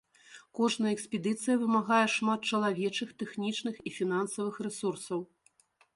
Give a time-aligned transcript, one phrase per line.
[0.59, 5.19] Кожная экспедыцыя вымагае шмат чалавечых, тэхнічных і фінансавых рэсурсаў.